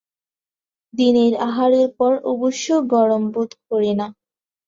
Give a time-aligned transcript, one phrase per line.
[0.93, 4.07] দিনের আহারের পর অবশ্য গরম বোধ করি না।